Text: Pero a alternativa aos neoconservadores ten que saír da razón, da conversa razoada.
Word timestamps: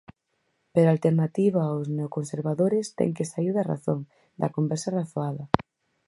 Pero 0.73 0.87
a 0.89 0.95
alternativa 0.97 1.59
aos 1.65 1.87
neoconservadores 1.95 2.85
ten 2.97 3.09
que 3.17 3.29
saír 3.31 3.53
da 3.55 3.67
razón, 3.71 3.99
da 4.41 4.53
conversa 4.57 4.89
razoada. 4.99 5.45